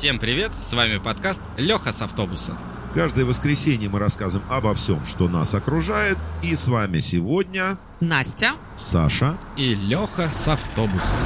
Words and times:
Всем 0.00 0.18
привет, 0.18 0.50
с 0.58 0.72
вами 0.72 0.96
подкаст 0.96 1.42
Леха 1.58 1.92
с 1.92 2.00
автобуса. 2.00 2.56
Каждое 2.94 3.26
воскресенье 3.26 3.90
мы 3.90 3.98
рассказываем 3.98 4.50
обо 4.50 4.72
всем, 4.72 5.04
что 5.04 5.28
нас 5.28 5.54
окружает. 5.54 6.16
И 6.42 6.56
с 6.56 6.68
вами 6.68 7.00
сегодня 7.00 7.76
Настя. 8.00 8.52
Саша. 8.78 9.38
И 9.58 9.74
Леха 9.74 10.30
с 10.32 10.48
автобуса. 10.48 11.16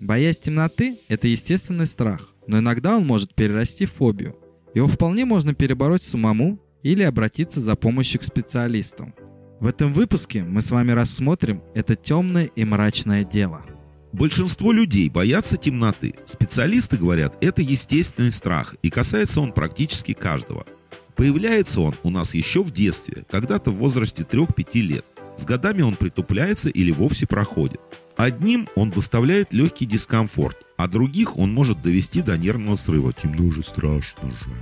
Боязнь 0.00 0.40
темноты– 0.44 0.98
это 1.08 1.28
естественный 1.28 1.86
страх, 1.86 2.22
но 2.46 2.60
иногда 2.60 2.96
он 2.96 3.06
может 3.06 3.34
перерасти 3.34 3.84
в 3.84 3.92
фобию. 3.92 4.34
Его 4.74 4.88
вполне 4.88 5.26
можно 5.26 5.52
перебороть 5.52 6.02
самому 6.02 6.58
или 6.82 7.02
обратиться 7.02 7.60
за 7.60 7.76
помощью 7.76 8.18
к 8.22 8.24
специалистам. 8.24 9.14
В 9.60 9.66
этом 9.66 9.92
выпуске 9.92 10.42
мы 10.42 10.62
с 10.62 10.70
вами 10.70 10.92
рассмотрим 10.92 11.62
это 11.74 11.96
темное 11.96 12.46
и 12.46 12.64
мрачное 12.64 13.24
дело. 13.24 13.62
Большинство 14.12 14.72
людей 14.72 15.08
боятся 15.08 15.56
темноты. 15.56 16.14
Специалисты 16.24 16.96
говорят, 16.96 17.36
это 17.42 17.60
естественный 17.60 18.32
страх, 18.32 18.74
и 18.82 18.90
касается 18.90 19.40
он 19.40 19.52
практически 19.52 20.14
каждого. 20.14 20.66
Появляется 21.14 21.80
он 21.80 21.94
у 22.02 22.10
нас 22.10 22.34
еще 22.34 22.62
в 22.62 22.70
детстве, 22.70 23.24
когда-то 23.30 23.70
в 23.70 23.76
возрасте 23.76 24.22
3-5 24.22 24.80
лет. 24.80 25.04
С 25.36 25.44
годами 25.44 25.82
он 25.82 25.94
притупляется 25.94 26.70
или 26.70 26.90
вовсе 26.90 27.26
проходит. 27.26 27.80
Одним 28.16 28.68
он 28.74 28.90
доставляет 28.90 29.52
легкий 29.52 29.86
дискомфорт, 29.86 30.56
а 30.76 30.88
других 30.88 31.36
он 31.36 31.52
может 31.52 31.82
довести 31.82 32.22
до 32.22 32.36
нервного 32.38 32.76
срыва. 32.76 33.12
Темно 33.12 33.52
же 33.52 33.62
страшно 33.62 34.30
же. 34.30 34.54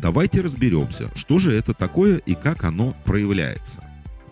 Давайте 0.00 0.40
разберемся, 0.40 1.10
что 1.14 1.38
же 1.38 1.52
это 1.52 1.74
такое 1.74 2.16
и 2.18 2.34
как 2.34 2.64
оно 2.64 2.96
проявляется. 3.04 3.84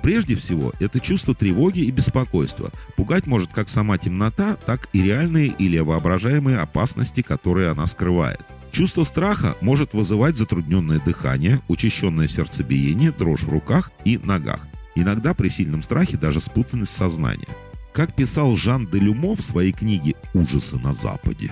Прежде 0.03 0.35
всего, 0.35 0.73
это 0.81 0.99
чувство 0.99 1.35
тревоги 1.35 1.81
и 1.81 1.91
беспокойства. 1.91 2.71
Пугать 2.97 3.27
может 3.27 3.53
как 3.53 3.69
сама 3.69 3.99
темнота, 3.99 4.57
так 4.57 4.89
и 4.93 5.03
реальные 5.03 5.49
или 5.49 5.79
воображаемые 5.79 6.59
опасности, 6.59 7.23
которые 7.23 7.71
она 7.71 7.87
скрывает. 7.87 8.41
Чувство 8.73 9.05
страха 9.05 9.57
может 9.61 9.93
вызывать 9.93 10.37
затрудненное 10.37 11.01
дыхание, 11.01 11.61
учащенное 11.69 12.29
сердцебиение, 12.29 13.13
дрожь 13.13 13.43
в 13.43 13.51
руках 13.51 13.91
и 14.05 14.19
ногах. 14.19 14.67
Иногда 14.95 15.35
при 15.35 15.49
сильном 15.49 15.83
страхе 15.83 16.17
даже 16.17 16.41
спутанность 16.41 16.97
сознания. 16.97 17.49
Как 17.93 18.15
писал 18.15 18.55
Жан 18.55 18.87
де 18.87 18.99
Люмо 18.99 19.35
в 19.35 19.43
своей 19.43 19.73
книге 19.73 20.15
«Ужасы 20.33 20.77
на 20.77 20.93
Западе», 20.93 21.51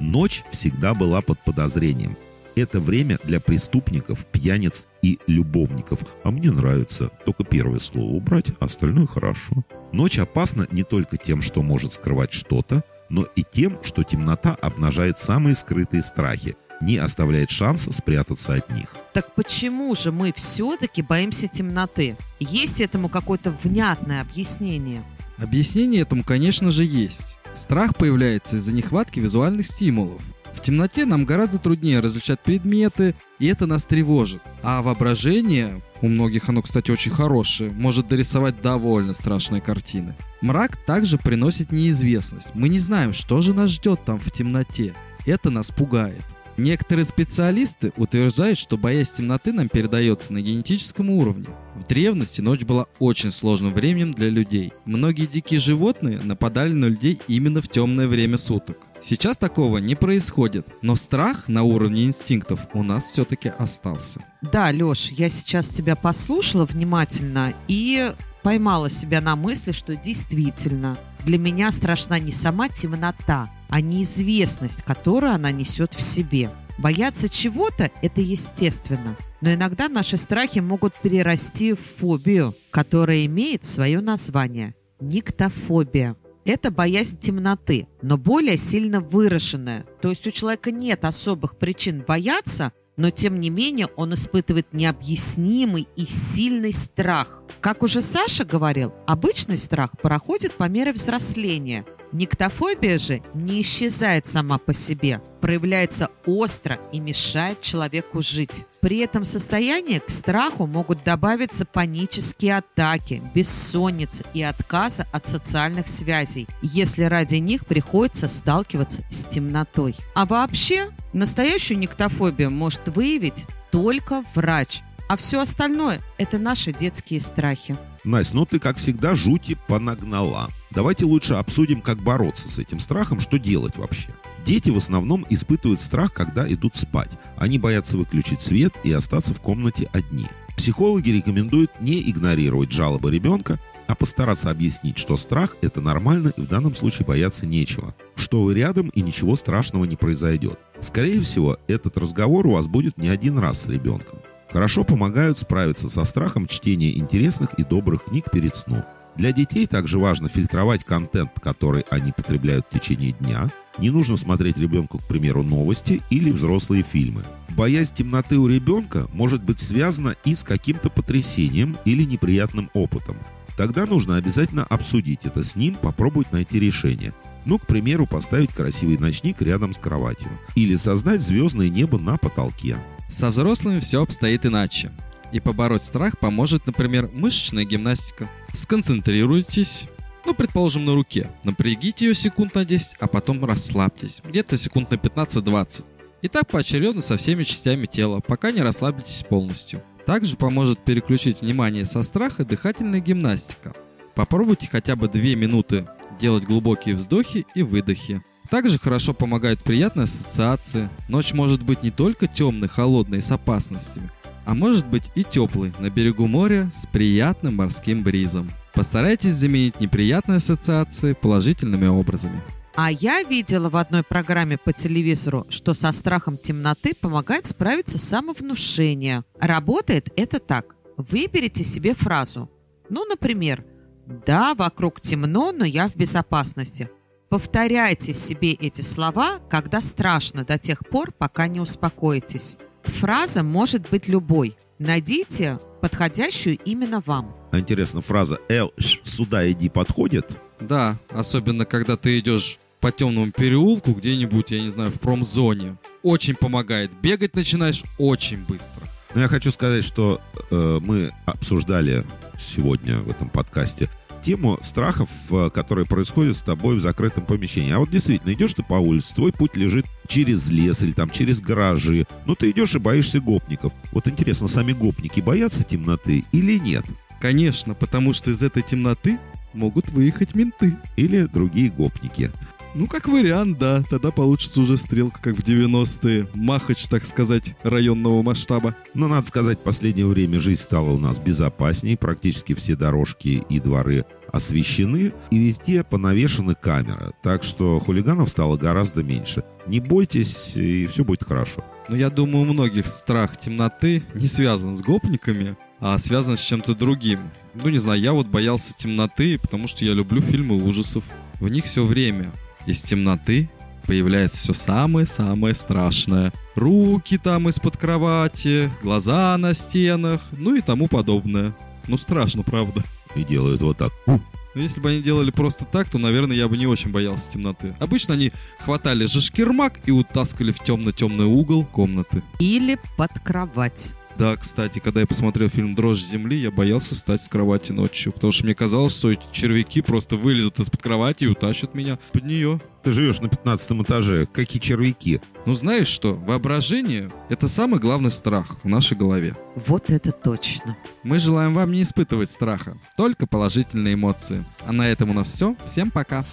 ночь 0.00 0.42
всегда 0.50 0.94
была 0.94 1.20
под 1.20 1.38
подозрением, 1.44 2.16
это 2.56 2.80
время 2.80 3.18
для 3.22 3.38
преступников, 3.38 4.24
пьяниц 4.26 4.86
и 5.02 5.18
любовников. 5.26 6.00
А 6.24 6.30
мне 6.30 6.50
нравится 6.50 7.10
только 7.24 7.44
первое 7.44 7.78
слово 7.78 8.12
убрать, 8.12 8.46
а 8.58 8.64
остальное 8.64 9.06
хорошо. 9.06 9.64
Ночь 9.92 10.18
опасна 10.18 10.66
не 10.70 10.82
только 10.82 11.16
тем, 11.16 11.42
что 11.42 11.62
может 11.62 11.92
скрывать 11.92 12.32
что-то, 12.32 12.82
но 13.08 13.22
и 13.36 13.44
тем, 13.50 13.78
что 13.84 14.02
темнота 14.02 14.56
обнажает 14.60 15.18
самые 15.18 15.54
скрытые 15.54 16.02
страхи, 16.02 16.56
не 16.80 16.98
оставляет 16.98 17.50
шанса 17.50 17.92
спрятаться 17.92 18.54
от 18.54 18.70
них. 18.70 18.94
Так 19.12 19.34
почему 19.34 19.94
же 19.94 20.12
мы 20.12 20.32
все-таки 20.34 21.02
боимся 21.02 21.48
темноты? 21.48 22.16
Есть 22.40 22.80
этому 22.80 23.08
какое-то 23.08 23.56
внятное 23.62 24.20
объяснение? 24.20 25.02
Объяснение 25.38 26.02
этому, 26.02 26.24
конечно 26.24 26.70
же, 26.70 26.84
есть. 26.84 27.38
Страх 27.54 27.96
появляется 27.96 28.56
из-за 28.56 28.74
нехватки 28.74 29.20
визуальных 29.20 29.66
стимулов. 29.66 30.20
Темноте 30.66 31.04
нам 31.04 31.26
гораздо 31.26 31.60
труднее 31.60 32.00
различать 32.00 32.40
предметы, 32.40 33.14
и 33.38 33.46
это 33.46 33.66
нас 33.66 33.84
тревожит. 33.84 34.42
А 34.64 34.82
воображение, 34.82 35.80
у 36.02 36.08
многих 36.08 36.48
оно, 36.48 36.60
кстати, 36.60 36.90
очень 36.90 37.12
хорошее, 37.12 37.70
может 37.70 38.08
дорисовать 38.08 38.60
довольно 38.60 39.14
страшные 39.14 39.62
картины. 39.62 40.16
Мрак 40.40 40.76
также 40.84 41.18
приносит 41.18 41.70
неизвестность. 41.70 42.52
Мы 42.54 42.68
не 42.68 42.80
знаем, 42.80 43.12
что 43.12 43.42
же 43.42 43.54
нас 43.54 43.70
ждет 43.70 44.04
там 44.04 44.18
в 44.18 44.28
темноте. 44.32 44.92
Это 45.24 45.50
нас 45.50 45.70
пугает. 45.70 46.24
Некоторые 46.56 47.04
специалисты 47.04 47.92
утверждают, 47.96 48.58
что 48.58 48.78
боязнь 48.78 49.16
темноты 49.18 49.52
нам 49.52 49.68
передается 49.68 50.32
на 50.32 50.40
генетическом 50.40 51.10
уровне. 51.10 51.46
В 51.74 51.86
древности 51.86 52.40
ночь 52.40 52.62
была 52.62 52.86
очень 52.98 53.30
сложным 53.30 53.74
временем 53.74 54.12
для 54.12 54.30
людей. 54.30 54.72
Многие 54.86 55.26
дикие 55.26 55.60
животные 55.60 56.18
нападали 56.20 56.72
на 56.72 56.86
людей 56.86 57.20
именно 57.28 57.60
в 57.60 57.68
темное 57.68 58.08
время 58.08 58.38
суток. 58.38 58.78
Сейчас 59.02 59.36
такого 59.36 59.78
не 59.78 59.94
происходит, 59.94 60.68
но 60.80 60.96
страх 60.96 61.48
на 61.48 61.62
уровне 61.62 62.04
инстинктов 62.04 62.66
у 62.72 62.82
нас 62.82 63.04
все-таки 63.04 63.52
остался. 63.58 64.20
Да, 64.40 64.70
Леш, 64.70 65.10
я 65.10 65.28
сейчас 65.28 65.68
тебя 65.68 65.94
послушала 65.94 66.64
внимательно 66.64 67.52
и 67.68 68.12
поймала 68.42 68.88
себя 68.88 69.20
на 69.20 69.36
мысли, 69.36 69.72
что 69.72 69.94
действительно 69.94 70.96
для 71.26 71.38
меня 71.38 71.72
страшна 71.72 72.20
не 72.20 72.30
сама 72.30 72.68
темнота, 72.68 73.50
а 73.68 73.80
неизвестность, 73.80 74.84
которую 74.84 75.32
она 75.32 75.50
несет 75.50 75.92
в 75.92 76.00
себе. 76.00 76.50
Бояться 76.78 77.28
чего-то– 77.28 77.90
это 78.02 78.20
естественно, 78.20 79.16
но 79.40 79.52
иногда 79.52 79.88
наши 79.88 80.18
страхи 80.18 80.60
могут 80.60 80.94
перерасти 80.94 81.72
в 81.72 81.80
фобию, 81.80 82.54
которая 82.70 83.26
имеет 83.26 83.64
свое 83.64 84.00
название– 84.00 84.76
никтофобия. 85.00 86.14
Это 86.44 86.70
боязнь 86.70 87.18
темноты, 87.18 87.88
но 88.02 88.16
более 88.16 88.56
сильно 88.56 89.00
выраженная. 89.00 89.84
То 90.00 90.10
есть 90.10 90.24
у 90.28 90.30
человека 90.30 90.70
нет 90.70 91.04
особых 91.04 91.58
причин 91.58 92.04
бояться, 92.06 92.72
но 92.96 93.10
тем 93.10 93.40
не 93.40 93.50
менее 93.50 93.88
он 93.96 94.14
испытывает 94.14 94.72
необъяснимый 94.72 95.88
и 95.96 96.04
сильный 96.04 96.72
страх. 96.72 97.42
Как 97.66 97.82
уже 97.82 98.00
Саша 98.00 98.44
говорил, 98.44 98.94
обычный 99.08 99.58
страх 99.58 99.90
проходит 100.00 100.54
по 100.54 100.68
мере 100.68 100.92
взросления– 100.92 101.84
Никтофобия 102.12 103.00
же 103.00 103.20
не 103.34 103.60
исчезает 103.60 104.28
сама 104.28 104.58
по 104.58 104.72
себе, 104.72 105.20
проявляется 105.40 106.08
остро 106.24 106.78
и 106.92 107.00
мешает 107.00 107.60
человеку 107.60 108.22
жить. 108.22 108.64
При 108.80 108.98
этом 108.98 109.24
состоянии 109.24 109.98
к 109.98 110.08
страху 110.08 110.66
могут 110.66 111.02
добавиться 111.02 111.66
панические 111.66 112.58
атаки, 112.58 113.20
бессонница 113.34 114.24
и 114.32 114.42
отказа 114.42 115.04
от 115.12 115.26
социальных 115.26 115.88
связей, 115.88 116.46
если 116.62 117.02
ради 117.02 117.36
них 117.36 117.66
приходится 117.66 118.28
сталкиваться 118.28 119.02
с 119.10 119.24
темнотой. 119.24 119.96
А 120.14 120.24
вообще, 120.24 120.92
настоящую 121.12 121.78
никтофобию 121.80 122.52
может 122.52 122.86
выявить 122.86 123.44
только 123.72 124.24
врач, 124.34 124.82
а 125.08 125.16
все 125.16 125.40
остальное– 125.40 126.02
это 126.18 126.38
наши 126.38 126.72
детские 126.72 127.20
страхи. 127.20 127.76
Настя, 128.04 128.36
ну 128.36 128.46
ты, 128.46 128.58
как 128.58 128.76
всегда, 128.78 129.14
жути 129.14 129.56
понагнала. 129.66 130.48
Давайте 130.70 131.04
лучше 131.04 131.34
обсудим, 131.34 131.80
как 131.80 131.98
бороться 131.98 132.48
с 132.48 132.58
этим 132.58 132.80
страхом, 132.80 133.20
что 133.20 133.38
делать 133.38 133.76
вообще. 133.76 134.10
Дети 134.44 134.70
в 134.70 134.76
основном 134.76 135.26
испытывают 135.28 135.80
страх, 135.80 136.12
когда 136.12 136.46
идут 136.52 136.76
спать. 136.76 137.10
Они 137.36 137.58
боятся 137.58 137.96
выключить 137.96 138.42
свет 138.42 138.74
и 138.84 138.92
остаться 138.92 139.34
в 139.34 139.40
комнате 139.40 139.88
одни. 139.92 140.26
Психологи 140.56 141.10
рекомендуют 141.10 141.70
не 141.80 142.00
игнорировать 142.08 142.72
жалобы 142.72 143.10
ребенка, 143.10 143.58
а 143.86 143.94
постараться 143.94 144.50
объяснить, 144.50 144.98
что 144.98 145.16
страх– 145.16 145.56
это 145.60 145.80
нормально 145.80 146.32
и 146.36 146.40
в 146.40 146.48
данном 146.48 146.74
случае 146.74 147.06
бояться 147.06 147.46
нечего, 147.46 147.94
что 148.14 148.42
вы 148.42 148.54
рядом 148.54 148.88
и 148.88 149.02
ничего 149.02 149.36
страшного 149.36 149.84
не 149.84 149.96
произойдет. 149.96 150.58
Скорее 150.80 151.20
всего, 151.20 151.58
этот 151.68 151.98
разговор 151.98 152.46
у 152.46 152.52
вас 152.52 152.66
будет 152.66 152.98
не 152.98 153.08
один 153.08 153.38
раз 153.38 153.62
с 153.62 153.68
ребенком. 153.68 154.18
Хорошо 154.50 154.84
помогают 154.84 155.38
справиться 155.38 155.88
со 155.88 156.04
страхом 156.04 156.46
чтения 156.46 156.96
интересных 156.96 157.54
и 157.54 157.64
добрых 157.64 158.04
книг 158.04 158.30
перед 158.30 158.56
сном. 158.56 158.84
Для 159.16 159.32
детей 159.32 159.66
также 159.66 159.98
важно 159.98 160.28
фильтровать 160.28 160.84
контент, 160.84 161.32
который 161.40 161.84
они 161.90 162.12
потребляют 162.12 162.66
в 162.66 162.78
течение 162.78 163.12
дня. 163.12 163.50
Не 163.78 163.90
нужно 163.90 164.16
смотреть 164.16 164.58
ребенку, 164.58 164.98
к 164.98 165.06
примеру, 165.06 165.42
новости 165.42 166.02
или 166.10 166.30
взрослые 166.30 166.82
фильмы. 166.82 167.24
Боязнь 167.56 167.94
темноты 167.94 168.38
у 168.38 168.46
ребенка 168.46 169.06
может 169.12 169.42
быть 169.42 169.58
связана 169.58 170.16
и 170.24 170.34
с 170.34 170.44
каким-то 170.44 170.90
потрясением 170.90 171.76
или 171.86 172.04
неприятным 172.04 172.70
опытом. 172.74 173.16
Тогда 173.56 173.86
нужно 173.86 174.16
обязательно 174.16 174.64
обсудить 174.64 175.20
это 175.24 175.42
с 175.42 175.56
ним, 175.56 175.74
попробовать 175.76 176.32
найти 176.32 176.60
решение. 176.60 177.14
Ну, 177.46 177.58
к 177.58 177.66
примеру, 177.66 178.06
поставить 178.06 178.52
красивый 178.52 178.98
ночник 178.98 179.40
рядом 179.40 179.72
с 179.72 179.78
кроватью. 179.78 180.28
Или 180.54 180.76
создать 180.76 181.22
звездное 181.22 181.70
небо 181.70 181.98
на 181.98 182.18
потолке. 182.18 182.76
Со 183.08 183.30
взрослыми 183.30 183.80
все 183.80 184.02
обстоит 184.02 184.46
иначе. 184.46 184.92
И 185.32 185.40
побороть 185.40 185.82
страх 185.82 186.18
поможет, 186.18 186.66
например, 186.66 187.10
мышечная 187.12 187.64
гимнастика. 187.64 188.28
Сконцентрируйтесь, 188.52 189.88
ну, 190.24 190.34
предположим, 190.34 190.84
на 190.84 190.94
руке. 190.94 191.30
Напрягите 191.44 192.06
ее 192.06 192.14
секунд 192.14 192.54
на 192.54 192.64
10, 192.64 192.96
а 193.00 193.06
потом 193.06 193.44
расслабьтесь. 193.44 194.22
Где-то 194.24 194.56
секунд 194.56 194.90
на 194.90 194.96
15-20. 194.96 195.86
И 196.22 196.28
так 196.28 196.48
поочередно 196.48 197.02
со 197.02 197.16
всеми 197.16 197.44
частями 197.44 197.86
тела, 197.86 198.20
пока 198.20 198.50
не 198.50 198.62
расслабитесь 198.62 199.24
полностью. 199.28 199.82
Также 200.06 200.36
поможет 200.36 200.84
переключить 200.84 201.40
внимание 201.40 201.84
со 201.84 202.02
страха 202.02 202.44
дыхательная 202.44 203.00
гимнастика. 203.00 203.74
Попробуйте 204.14 204.68
хотя 204.70 204.96
бы 204.96 205.08
2 205.08 205.20
минуты 205.34 205.86
делать 206.20 206.44
глубокие 206.44 206.94
вздохи 206.94 207.44
и 207.54 207.62
выдохи. 207.62 208.22
Также 208.50 208.78
хорошо 208.78 209.12
помогают 209.12 209.60
приятные 209.60 210.04
ассоциации. 210.04 210.88
Ночь 211.08 211.32
может 211.32 211.62
быть 211.62 211.82
не 211.82 211.90
только 211.90 212.26
темной, 212.26 212.68
холодной 212.68 213.20
с 213.20 213.30
опасностями, 213.32 214.10
а 214.44 214.54
может 214.54 214.86
быть 214.86 215.04
и 215.14 215.24
теплой 215.24 215.72
на 215.78 215.90
берегу 215.90 216.26
моря 216.26 216.70
с 216.72 216.86
приятным 216.86 217.56
морским 217.56 218.02
бризом. 218.02 218.50
Постарайтесь 218.74 219.32
заменить 219.32 219.80
неприятные 219.80 220.36
ассоциации 220.36 221.14
положительными 221.14 221.86
образами. 221.86 222.40
А 222.76 222.90
я 222.90 223.22
видела 223.22 223.70
в 223.70 223.76
одной 223.76 224.02
программе 224.02 224.58
по 224.58 224.70
телевизору, 224.70 225.46
что 225.48 225.72
со 225.72 225.90
страхом 225.92 226.36
темноты 226.36 226.94
помогает 226.94 227.46
справиться 227.46 227.96
самовнушение. 227.96 229.24
Работает 229.40 230.10
это 230.14 230.38
так. 230.40 230.76
Выберите 230.98 231.64
себе 231.64 231.94
фразу. 231.94 232.50
Ну, 232.90 233.06
например, 233.06 233.64
«Да, 234.06 234.54
вокруг 234.54 235.00
темно, 235.00 235.52
но 235.52 235.64
я 235.64 235.88
в 235.88 235.96
безопасности». 235.96 236.90
Повторяйте 237.28 238.12
себе 238.12 238.52
эти 238.52 238.82
слова, 238.82 239.40
когда 239.50 239.80
страшно, 239.80 240.44
до 240.44 240.58
тех 240.58 240.86
пор, 240.88 241.10
пока 241.10 241.48
не 241.48 241.58
успокоитесь. 241.58 242.56
Фраза 242.84 243.42
может 243.42 243.90
быть 243.90 244.06
любой. 244.06 244.56
Найдите 244.78 245.58
подходящую 245.80 246.56
именно 246.64 247.02
вам. 247.04 247.34
А 247.50 247.58
интересно, 247.58 248.00
фраза 248.00 248.38
«Эл, 248.48 248.72
сюда 249.02 249.50
иди» 249.50 249.68
подходит? 249.68 250.38
Да, 250.60 250.98
особенно 251.10 251.64
когда 251.64 251.96
ты 251.96 252.18
идешь 252.20 252.58
по 252.80 252.92
темному 252.92 253.32
переулку 253.32 253.92
где-нибудь, 253.92 254.52
я 254.52 254.60
не 254.60 254.68
знаю, 254.68 254.92
в 254.92 255.00
промзоне. 255.00 255.78
Очень 256.04 256.36
помогает. 256.36 256.92
Бегать 257.00 257.34
начинаешь 257.34 257.82
очень 257.98 258.44
быстро. 258.44 258.86
Но 259.14 259.22
я 259.22 259.26
хочу 259.26 259.50
сказать, 259.50 259.82
что 259.82 260.20
э, 260.50 260.78
мы 260.80 261.12
обсуждали 261.24 262.06
сегодня 262.38 262.98
в 262.98 263.10
этом 263.10 263.28
подкасте 263.30 263.88
тему 264.22 264.58
страхов, 264.62 265.10
э, 265.30 265.50
которые 265.50 265.86
происходят 265.86 266.36
с 266.36 266.42
тобой 266.42 266.76
в 266.76 266.80
закрытом 266.80 267.24
помещении. 267.24 267.72
А 267.72 267.78
вот 267.78 267.90
действительно, 267.90 268.32
идешь 268.32 268.54
ты 268.54 268.62
по 268.62 268.74
улице, 268.74 269.14
твой 269.14 269.32
путь 269.32 269.56
лежит 269.56 269.86
через 270.08 270.50
лес 270.50 270.82
или 270.82 270.92
там 270.92 271.10
через 271.10 271.40
гаражи. 271.40 272.06
Ну, 272.24 272.34
ты 272.34 272.50
идешь 272.50 272.74
и 272.74 272.78
боишься 272.78 273.20
гопников. 273.20 273.72
Вот 273.92 274.08
интересно, 274.08 274.48
сами 274.48 274.72
гопники 274.72 275.20
боятся 275.20 275.62
темноты 275.62 276.24
или 276.32 276.58
нет? 276.58 276.84
Конечно, 277.20 277.74
потому 277.74 278.12
что 278.12 278.30
из 278.30 278.42
этой 278.42 278.62
темноты 278.62 279.18
могут 279.52 279.90
выехать 279.90 280.34
менты. 280.34 280.76
Или 280.96 281.22
другие 281.22 281.70
гопники. 281.70 282.30
Ну, 282.78 282.86
как 282.86 283.08
вариант, 283.08 283.56
да. 283.56 283.82
Тогда 283.88 284.10
получится 284.10 284.60
уже 284.60 284.76
стрелка, 284.76 285.18
как 285.22 285.34
в 285.36 285.40
90-е. 285.40 286.28
Махач, 286.34 286.86
так 286.88 287.06
сказать, 287.06 287.56
районного 287.62 288.22
масштаба. 288.22 288.76
Но, 288.92 289.08
надо 289.08 289.26
сказать, 289.26 289.58
в 289.58 289.62
последнее 289.62 290.06
время 290.06 290.38
жизнь 290.38 290.60
стала 290.60 290.90
у 290.90 290.98
нас 290.98 291.18
безопаснее. 291.18 291.96
Практически 291.96 292.54
все 292.54 292.76
дорожки 292.76 293.42
и 293.48 293.60
дворы 293.60 294.04
освещены, 294.30 295.14
и 295.30 295.38
везде 295.38 295.84
понавешены 295.84 296.54
камеры. 296.54 297.12
Так 297.22 297.44
что 297.44 297.78
хулиганов 297.78 298.28
стало 298.28 298.58
гораздо 298.58 299.02
меньше. 299.02 299.42
Не 299.66 299.80
бойтесь, 299.80 300.54
и 300.54 300.84
все 300.84 301.02
будет 301.02 301.24
хорошо. 301.24 301.64
Но 301.88 301.96
я 301.96 302.10
думаю, 302.10 302.42
у 302.42 302.52
многих 302.52 302.88
страх 302.88 303.38
темноты 303.38 304.02
не 304.12 304.26
связан 304.26 304.76
с 304.76 304.82
гопниками, 304.82 305.56
а 305.80 305.96
связан 305.96 306.36
с 306.36 306.42
чем-то 306.42 306.74
другим. 306.74 307.20
Ну, 307.54 307.70
не 307.70 307.78
знаю, 307.78 308.02
я 308.02 308.12
вот 308.12 308.26
боялся 308.26 308.76
темноты, 308.76 309.38
потому 309.38 309.66
что 309.66 309.82
я 309.86 309.94
люблю 309.94 310.20
фильмы 310.20 310.62
ужасов. 310.62 311.04
В 311.40 311.48
них 311.48 311.64
все 311.64 311.82
время 311.86 312.32
из 312.66 312.82
темноты 312.82 313.48
появляется 313.86 314.40
все 314.40 314.52
самое-самое 314.52 315.54
страшное. 315.54 316.32
Руки 316.54 317.18
там 317.18 317.48
из-под 317.48 317.76
кровати, 317.76 318.70
глаза 318.82 319.36
на 319.38 319.54
стенах, 319.54 320.20
ну 320.32 320.54
и 320.54 320.60
тому 320.60 320.88
подобное. 320.88 321.54
Ну 321.86 321.96
страшно, 321.96 322.42
правда. 322.42 322.82
И 323.14 323.24
делают 323.24 323.62
вот 323.62 323.78
так. 323.78 323.92
«У». 324.06 324.18
Но 324.56 324.62
если 324.62 324.80
бы 324.80 324.88
они 324.88 325.02
делали 325.02 325.30
просто 325.30 325.66
так, 325.66 325.90
то, 325.90 325.98
наверное, 325.98 326.34
я 326.34 326.48
бы 326.48 326.56
не 326.56 326.66
очень 326.66 326.90
боялся 326.90 327.30
темноты. 327.30 327.74
Обычно 327.78 328.14
они 328.14 328.32
хватали 328.58 329.04
же 329.04 329.20
шкирмак 329.20 329.74
и 329.84 329.90
утаскивали 329.90 330.50
в 330.50 330.60
темно-темный 330.60 331.26
угол 331.26 331.66
комнаты. 331.66 332.22
Или 332.38 332.78
под 332.96 333.10
кровать. 333.20 333.90
Да, 334.18 334.34
кстати, 334.36 334.78
когда 334.78 335.00
я 335.00 335.06
посмотрел 335.06 335.50
фильм 335.50 335.74
«Дрожь 335.74 336.02
земли», 336.02 336.38
я 336.38 336.50
боялся 336.50 336.94
встать 336.94 337.20
с 337.20 337.28
кровати 337.28 337.72
ночью, 337.72 338.12
потому 338.12 338.32
что 338.32 338.44
мне 338.44 338.54
казалось, 338.54 338.96
что 338.96 339.12
эти 339.12 339.22
червяки 339.30 339.82
просто 339.82 340.16
вылезут 340.16 340.58
из-под 340.58 340.82
кровати 340.82 341.24
и 341.24 341.26
утащат 341.26 341.74
меня 341.74 341.98
под 342.12 342.24
нее. 342.24 342.58
Ты 342.82 342.92
живешь 342.92 343.20
на 343.20 343.28
15 343.28 343.72
этаже. 343.82 344.26
Какие 344.32 344.62
червяки? 344.62 345.20
Ну 345.44 345.52
знаешь 345.54 345.88
что, 345.88 346.14
воображение— 346.14 347.10
это 347.28 347.46
самый 347.46 347.78
главный 347.78 348.10
страх 348.10 348.56
в 348.62 348.68
нашей 348.68 348.96
голове. 348.96 349.36
Вот 349.66 349.90
это 349.90 350.12
точно. 350.12 350.76
Мы 351.02 351.18
желаем 351.18 351.52
вам 351.52 351.72
не 351.72 351.82
испытывать 351.82 352.30
страха, 352.30 352.74
только 352.96 353.26
положительные 353.26 353.94
эмоции. 353.94 354.44
А 354.64 354.72
на 354.72 354.88
этом 354.88 355.10
у 355.10 355.12
нас 355.12 355.28
все. 355.28 355.56
Всем 355.66 355.90
пока. 355.90 356.24